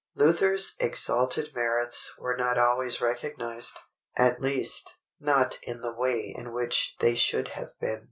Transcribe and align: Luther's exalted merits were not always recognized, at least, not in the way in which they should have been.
Luther's 0.15 0.75
exalted 0.79 1.51
merits 1.53 2.17
were 2.17 2.35
not 2.35 2.57
always 2.57 3.01
recognized, 3.01 3.77
at 4.17 4.41
least, 4.41 4.95
not 5.19 5.59
in 5.61 5.81
the 5.81 5.93
way 5.93 6.33
in 6.35 6.53
which 6.53 6.95
they 7.01 7.13
should 7.13 7.49
have 7.49 7.77
been. 7.79 7.99